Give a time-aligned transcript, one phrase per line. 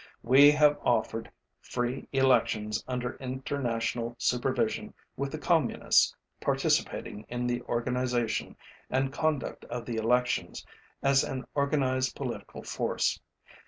[0.23, 1.29] We have offered
[1.61, 8.55] free elections under international supervision with the Communists participating in the organization
[8.89, 10.65] and conduct of the elections
[11.03, 13.19] as an organized political force.